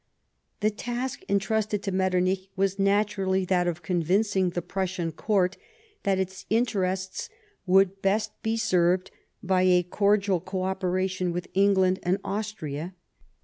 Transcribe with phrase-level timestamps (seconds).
[0.61, 5.57] The task entrusted to Metternich was naturally that of convincing the Prussian Court
[6.01, 7.29] that its interests
[7.67, 9.11] would best be served
[9.43, 12.95] by a cordial co operation with England and Austria.